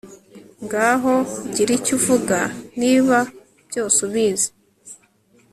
[0.63, 1.13] ngaho
[1.53, 2.37] gira icyo uvuga,
[2.79, 3.17] niba
[3.69, 4.49] byose ubizi